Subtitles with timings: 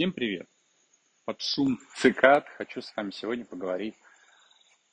[0.00, 0.48] Всем привет!
[1.26, 3.96] Под шум цикад хочу с вами сегодня поговорить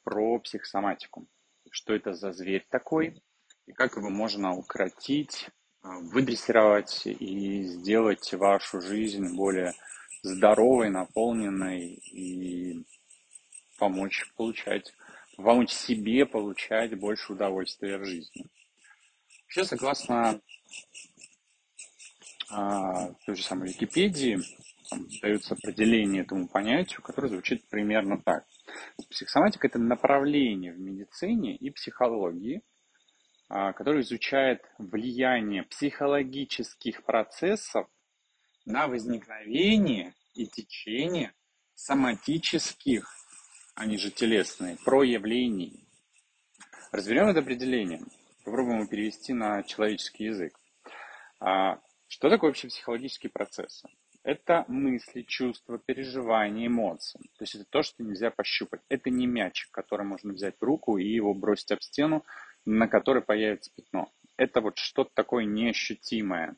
[0.03, 1.29] про психосоматику.
[1.71, 3.23] Что это за зверь такой
[3.67, 5.47] и как его можно укротить,
[5.81, 9.71] а, выдрессировать и сделать вашу жизнь более
[10.23, 12.83] здоровой, наполненной и
[13.77, 14.93] помочь получать,
[15.37, 18.45] помочь себе получать больше удовольствия в жизни.
[19.43, 20.41] Вообще, согласно
[22.49, 24.41] а, той же самой Википедии,
[25.21, 28.45] дается определение этому понятию, которое звучит примерно так.
[29.09, 32.61] Психосоматика– это направление в медицине и психологии,
[33.49, 37.87] а, которое изучает влияние психологических процессов
[38.65, 41.33] на возникновение и течение
[41.75, 43.07] соматических,
[43.75, 45.87] они же телесные, проявлений.
[46.91, 48.01] Разберем это определение.
[48.43, 50.59] Попробуем его перевести на человеческий язык.
[51.39, 53.87] А, что такое вообще психологические процессы?
[54.27, 57.17] Это мысли, чувства, переживания, эмоции.
[57.37, 58.81] То есть это то, что нельзя пощупать.
[58.89, 62.25] Это не мячик, который можно взять в руку и его бросить об стену,
[62.65, 64.11] на которой появится пятно.
[64.35, 66.57] Это вот что-то такое неощутимое.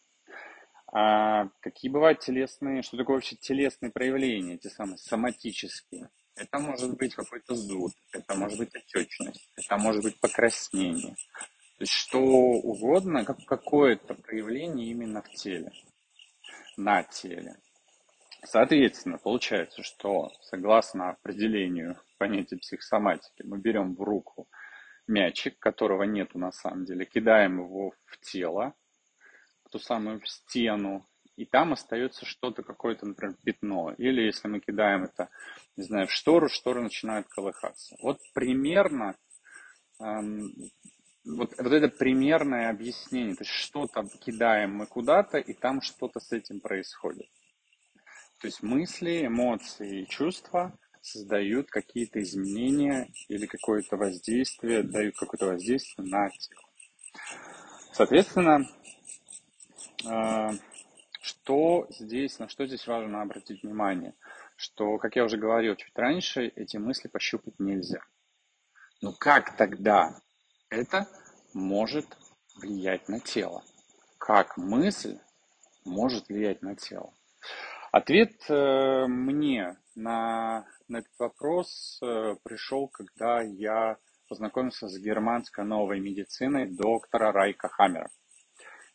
[0.92, 6.10] А какие бывают телесные, что такое вообще телесные проявления, эти самые соматические?
[6.36, 11.14] Это может быть какой-то зуд, это может быть отечность, это может быть покраснение.
[11.78, 15.72] То есть что угодно, как какое-то проявление именно в теле,
[16.80, 17.56] на теле.
[18.46, 24.48] Соответственно, получается, что согласно определению понятия психосоматики, мы берем в руку
[25.08, 28.74] мячик, которого нету на самом деле, кидаем его в тело,
[29.66, 33.94] в ту самую стену, и там остается что-то, какое-то, например, пятно.
[33.98, 35.30] Или если мы кидаем это,
[35.78, 37.96] не знаю, в штору, штора начинает колыхаться.
[38.02, 39.16] Вот примерно
[40.00, 40.54] эм,
[41.36, 46.32] вот, вот это примерное объяснение, то есть что-то кидаем мы куда-то, и там что-то с
[46.32, 47.30] этим происходит.
[48.40, 56.08] То есть мысли, эмоции и чувства создают какие-то изменения или какое-то воздействие, дают какое-то воздействие
[56.08, 56.62] на тело.
[57.94, 58.70] Соответственно,
[60.06, 60.50] э,
[61.22, 64.14] что здесь, на что здесь важно обратить внимание?
[64.56, 68.02] Что, как я уже говорил чуть раньше, эти мысли пощупать нельзя.
[69.02, 70.16] Но как тогда
[70.70, 71.08] это
[71.54, 72.06] может
[72.56, 73.64] влиять на тело.
[74.18, 75.18] Как мысль
[75.86, 77.14] может влиять на тело?
[77.92, 86.00] Ответ э, мне на, на этот вопрос э, пришел, когда я познакомился с германской новой
[86.00, 88.10] медициной доктора Райка Хаммера.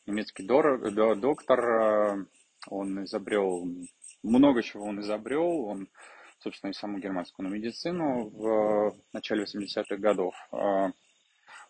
[0.06, 2.26] Немецкий доктор, э,
[2.68, 3.66] он изобрел,
[4.22, 5.88] много чего он изобрел, он,
[6.38, 10.34] собственно, и саму германскую медицину в начале 80-х годов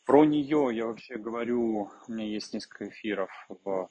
[0.05, 3.89] про нее я вообще говорю, у меня есть несколько эфиров в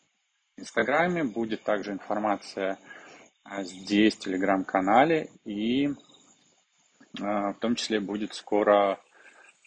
[0.57, 2.77] Инстаграме, будет также информация
[3.43, 5.89] а, здесь, в Телеграм-канале, и
[7.19, 8.99] а, в том числе будет скоро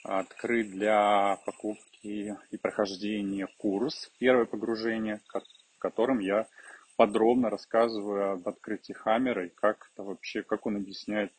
[0.05, 6.47] открыт для покупки и прохождения курс «Первое погружение», в котором я
[6.97, 11.33] подробно рассказываю об открытии Хаммера и как это вообще, как он объясняет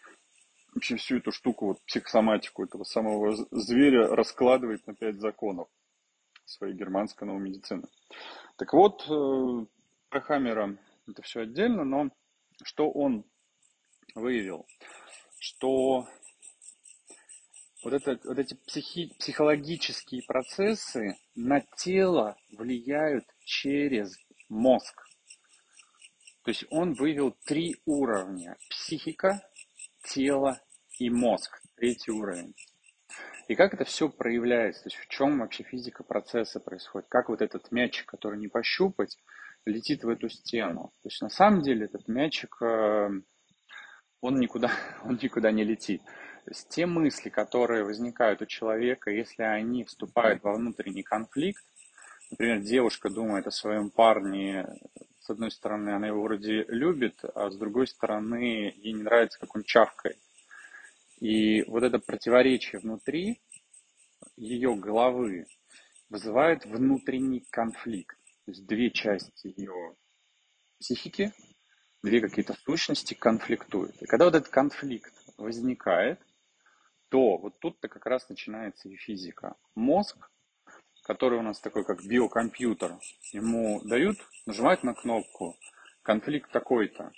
[0.74, 5.68] вообще всю эту штуку, вот психосоматику этого самого зверя раскладывает на пять законов
[6.46, 7.84] своей германской новой медицины.
[8.58, 9.66] Так вот, э,
[10.10, 10.78] про Хаммера
[11.08, 12.10] это все отдельно, но
[12.64, 13.24] что он
[14.16, 14.66] выявил?
[15.40, 16.08] Что
[17.84, 24.18] вот, это, вот эти психи, психологические процессы на тело влияют через
[24.50, 25.04] мозг.
[26.44, 28.58] То есть он вывел три уровня.
[28.70, 29.47] Психика,
[30.08, 30.60] тело
[31.00, 32.56] и мозг, третий уровень.
[33.48, 37.42] И как это все проявляется, то есть в чем вообще физика процесса происходит, как вот
[37.42, 39.18] этот мячик, который не пощупать,
[39.66, 40.92] летит в эту стену.
[41.04, 43.10] То есть на самом деле этот мячик, э,
[44.22, 44.72] он никуда,
[45.04, 46.02] он никуда не летит.
[46.46, 51.64] То есть те мысли, которые возникают у человека, если они вступают во внутренний конфликт,
[52.32, 54.66] например, девушка думает о своем парне,
[55.28, 59.54] с одной стороны, она его вроде любит, а с другой стороны, ей не нравится, как
[59.58, 60.18] он чавкает.
[61.20, 63.42] И вот это противоречие внутри
[64.38, 65.46] ее головы
[66.10, 68.18] вызывает внутренний конфликт.
[68.46, 69.98] То есть две части ее
[70.80, 71.34] психики,
[72.02, 74.02] две какие-то сущности конфликтуют.
[74.02, 76.22] И когда вот этот конфликт возникает,
[77.10, 79.58] то вот тут-то как раз начинается и физика.
[79.76, 80.30] Мозг,
[81.08, 82.98] который у нас такой как биокомпьютер,
[83.32, 85.56] ему дают, нажимать на кнопку
[86.04, 87.14] конфликт такой-то.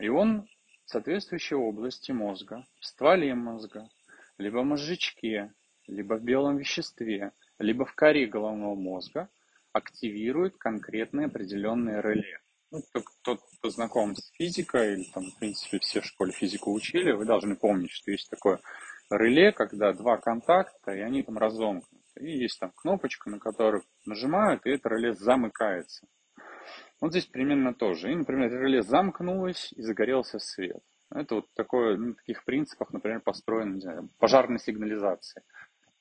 [0.00, 0.48] И он
[0.84, 3.88] соответствующей области мозга, в стволе мозга,
[4.36, 5.54] либо в мозжечке,
[5.86, 9.28] либо в белом веществе, либо в коре головного мозга
[9.72, 12.40] активирует конкретные определенные реле.
[12.70, 12.80] Ну,
[13.22, 17.24] тот, кто знаком с физикой, или там, в принципе, все в школе физику учили, вы
[17.24, 18.60] должны помнить, что есть такое
[19.08, 21.97] реле, когда два контакта, и они там разомкнуты.
[22.20, 26.06] И есть там кнопочка, на которую нажимают, и это реле замыкается.
[27.00, 28.12] Вот здесь примерно тоже.
[28.12, 30.82] И, например, реле замкнулось, и загорелся свет.
[31.10, 35.42] Это вот такое, на таких принципах, например, построена, пожарная сигнализация.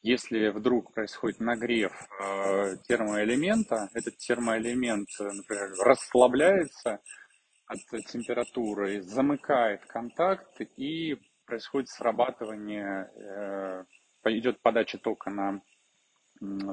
[0.01, 6.99] Если вдруг происходит нагрев э, термоэлемента, этот термоэлемент, например, расслабляется
[7.65, 13.83] от температуры, замыкает контакт и происходит срабатывание, э,
[14.25, 15.61] идет подача тока на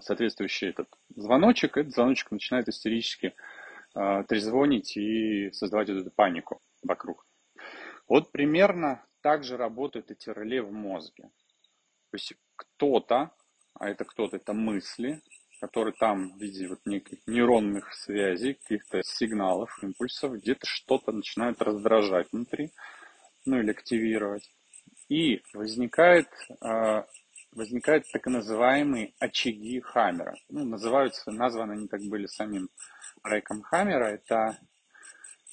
[0.00, 3.34] соответствующий этот звоночек, этот звоночек начинает истерически
[3.94, 7.26] э, трезвонить и создавать вот эту панику вокруг.
[8.08, 11.30] Вот примерно так же работают эти реле в мозге.
[12.10, 13.30] То есть кто-то,
[13.74, 15.22] а это кто-то, это мысли,
[15.60, 22.28] которые там в виде вот неких нейронных связей, каких-то сигналов, импульсов, где-то что-то начинают раздражать
[22.32, 22.70] внутри,
[23.46, 24.52] ну или активировать.
[25.08, 26.28] И возникает,
[26.60, 27.06] а,
[27.54, 30.36] возникают так называемые очаги Хаммера.
[30.48, 32.68] Ну, называются, названы они так были самим
[33.24, 34.06] Рейком Хаммера.
[34.06, 34.58] Это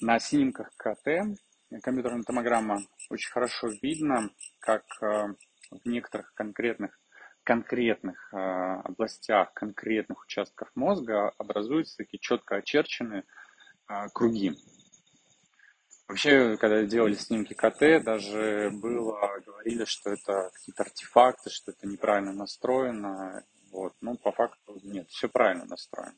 [0.00, 1.38] на снимках КТ,
[1.82, 5.34] компьютерная томограмма, очень хорошо видно, как а,
[5.70, 6.98] в некоторых конкретных
[7.44, 13.24] конкретных э, областях, конкретных участках мозга образуются такие четко очерченные
[13.88, 14.52] э, круги.
[16.12, 22.34] Вообще, когда делали снимки КТ, даже было, говорили, что это какие-то артефакты, что это неправильно
[22.34, 23.46] настроено.
[23.70, 23.94] Вот.
[24.02, 26.14] Ну, по факту нет, все правильно настроено.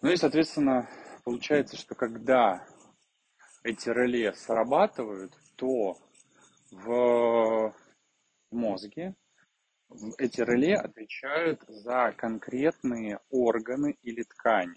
[0.00, 0.88] Ну и, соответственно,
[1.22, 2.66] получается, что когда
[3.62, 5.98] эти реле срабатывают, то
[6.70, 7.74] в
[8.50, 9.14] мозге
[10.16, 14.76] эти реле отвечают за конкретные органы или ткани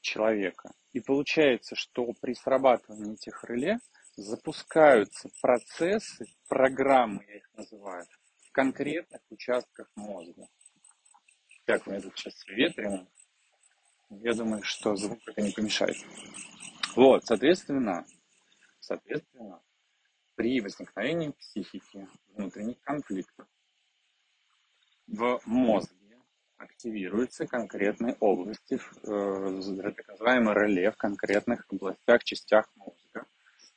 [0.00, 0.72] человека.
[0.94, 3.80] И получается, что при срабатывании этих реле
[4.16, 8.06] запускаются процессы, программы, я их называю,
[8.46, 10.46] в конкретных участках мозга.
[11.64, 13.08] Так, у меня тут сейчас ветрено.
[14.08, 15.96] Я думаю, что звук это не помешает.
[16.94, 18.06] Вот, соответственно,
[18.78, 19.60] соответственно,
[20.36, 23.48] при возникновении психики, внутренних конфликтов
[25.08, 26.03] в мозге
[26.58, 33.26] активируются конкретные области, э, так называемый реле в конкретных областях, частях мозга,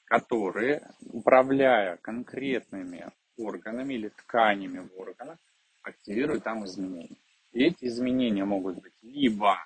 [0.05, 5.37] которые, управляя конкретными органами или тканями в органах,
[5.81, 7.17] активируют там изменения.
[7.53, 9.57] И эти изменения могут быть либо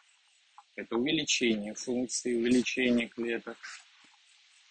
[0.76, 3.58] это увеличение функции, увеличение клеток,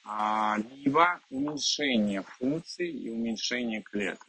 [0.05, 4.27] а, либо уменьшение функций и уменьшение клеток.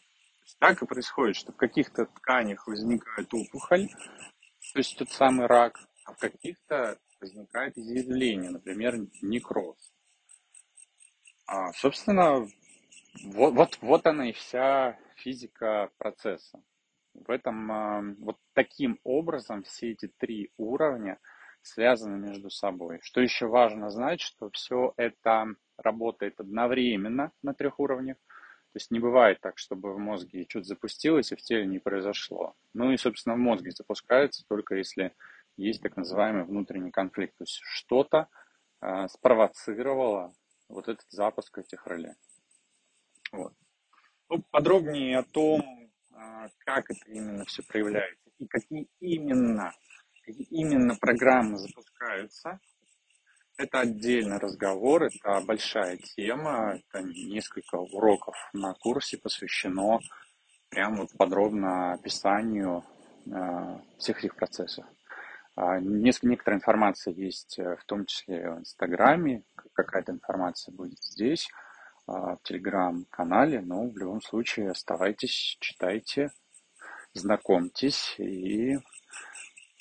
[0.62, 6.14] Так и происходит, что в каких-то тканях возникает опухоль, то есть тот самый рак, а
[6.14, 9.92] в каких-то возникает изъявление, например, некроз.
[11.48, 12.48] А, собственно,
[13.24, 16.64] вот, вот, вот она и вся физика процесса.
[17.16, 21.18] В этом, а, вот таким образом все эти три уровня–
[21.62, 23.00] связаны между собой.
[23.02, 25.48] Что еще важно знать, что все это
[25.78, 28.18] работает одновременно на трех уровнях.
[28.74, 32.56] То есть не бывает так, чтобы в мозге что-то запустилось и в теле не произошло.
[32.74, 35.14] Ну и, собственно, в мозге запускается только если
[35.58, 37.36] есть так называемый внутренний конфликт.
[37.38, 38.30] То есть что-то
[38.82, 40.34] э, спровоцировало
[40.70, 42.16] вот этот запуск этих реле.
[43.34, 43.54] Вот.
[44.30, 49.74] Ну, подробнее о том, э, как это именно все проявляется и какие именно
[50.50, 52.60] именно программы запускаются,
[53.62, 60.00] это отдельный разговор, это большая тема, это несколько уроков на курсе посвящено
[60.70, 62.84] прям вот подробно описанию
[63.26, 64.86] э, всех этих процессов.
[65.56, 71.50] А, несколько, некоторая информация есть, э, в том числе в Инстаграме, какая-то информация будет здесь,
[72.08, 76.32] э, в Телеграм-канале, но в любом случае оставайтесь, читайте,
[77.14, 78.80] знакомьтесь и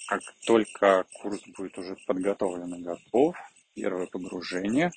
[0.08, 3.36] как только курс будет уже подготовлен и готов,
[3.80, 4.90] первое погружение,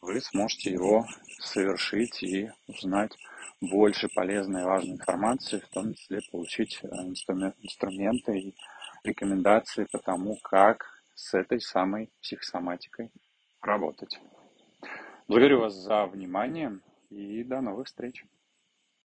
[0.00, 1.06] вы сможете его
[1.38, 3.12] совершить и узнать
[3.60, 8.54] больше полезной и важной информации, в том числе получить э, инструменты и
[9.04, 13.10] рекомендации по тому, как с этой самой психосоматикой
[13.60, 14.18] работать.
[15.28, 18.24] Благодарю вас за внимание и до новых встреч.